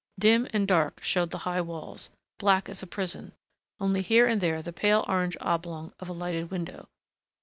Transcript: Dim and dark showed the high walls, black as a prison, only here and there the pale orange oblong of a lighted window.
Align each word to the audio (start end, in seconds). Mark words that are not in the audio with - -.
Dim 0.19 0.47
and 0.51 0.67
dark 0.67 1.03
showed 1.03 1.29
the 1.29 1.37
high 1.45 1.61
walls, 1.61 2.09
black 2.39 2.67
as 2.67 2.81
a 2.81 2.87
prison, 2.87 3.33
only 3.79 4.01
here 4.01 4.25
and 4.25 4.41
there 4.41 4.59
the 4.63 4.73
pale 4.73 5.05
orange 5.07 5.37
oblong 5.39 5.93
of 5.99 6.09
a 6.09 6.13
lighted 6.13 6.49
window. 6.49 6.89